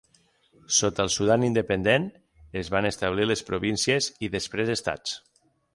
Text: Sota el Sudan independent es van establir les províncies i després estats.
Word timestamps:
Sota 0.77 1.03
el 1.07 1.11
Sudan 1.15 1.45
independent 1.49 2.09
es 2.63 2.73
van 2.77 2.91
establir 2.93 3.29
les 3.33 3.47
províncies 3.53 4.13
i 4.29 4.33
després 4.39 4.77
estats. 4.81 5.19